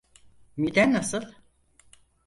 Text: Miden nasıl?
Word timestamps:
Miden 0.57 0.93
nasıl? 0.93 1.23